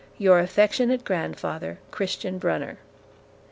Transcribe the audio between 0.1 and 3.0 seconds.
Your affectionate grandfather, CHRISTIAN BRUNNER.